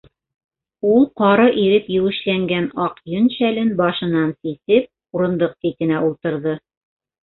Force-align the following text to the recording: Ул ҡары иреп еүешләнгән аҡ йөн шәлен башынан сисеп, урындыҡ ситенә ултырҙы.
Ул 0.91 1.03
ҡары 1.21 1.45
иреп 1.65 1.91
еүешләнгән 1.97 2.67
аҡ 2.87 2.99
йөн 3.13 3.31
шәлен 3.37 3.71
башынан 3.85 4.35
сисеп, 4.43 4.93
урындыҡ 5.21 5.59
ситенә 5.65 6.05
ултырҙы. 6.13 6.61